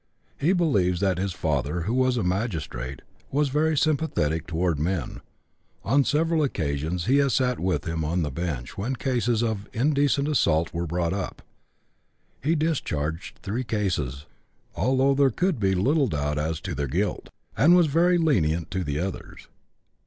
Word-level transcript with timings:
He 0.39 0.51
believes 0.51 0.99
that 1.01 1.19
his 1.19 1.31
father, 1.31 1.81
who 1.81 1.93
was 1.93 2.17
a 2.17 2.23
magistrate, 2.23 3.03
was 3.29 3.49
very 3.49 3.77
sympathetic 3.77 4.47
toward 4.47 4.79
men; 4.79 5.21
on 5.83 6.05
several 6.05 6.41
occasions 6.41 7.05
he 7.05 7.17
has 7.17 7.33
sat 7.35 7.59
with 7.59 7.85
him 7.85 8.03
on 8.03 8.23
the 8.23 8.31
bench 8.31 8.79
when 8.79 8.95
cases 8.95 9.43
of 9.43 9.69
indecent 9.73 10.27
assault 10.27 10.73
were 10.73 10.87
brought 10.87 11.13
up; 11.13 11.43
he 12.43 12.55
discharged 12.55 13.37
three 13.43 13.63
cases, 13.63 14.25
although 14.75 15.13
there 15.13 15.29
could 15.29 15.59
be 15.59 15.75
little 15.75 16.07
doubt 16.07 16.39
as 16.39 16.59
to 16.61 16.73
their 16.73 16.87
guilt, 16.87 17.29
and 17.55 17.75
was 17.75 17.85
very 17.85 18.17
lenient 18.17 18.71
to 18.71 18.83
the 18.83 18.97
others. 18.97 19.49